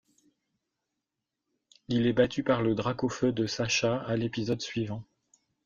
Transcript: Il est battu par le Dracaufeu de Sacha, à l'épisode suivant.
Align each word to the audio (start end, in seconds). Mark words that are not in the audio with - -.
Il 1.87 2.07
est 2.07 2.13
battu 2.13 2.41
par 2.43 2.63
le 2.63 2.73
Dracaufeu 2.73 3.31
de 3.31 3.45
Sacha, 3.45 3.97
à 3.99 4.15
l'épisode 4.15 4.59
suivant. 4.59 5.03